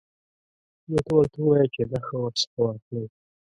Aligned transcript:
نو 0.89 0.97
ته 1.05 1.09
ورته 1.15 1.37
ووایه 1.39 1.67
چې 1.73 1.81
نخښه 1.91 2.15
ورڅخه 2.21 2.57
واخلئ. 2.61 3.05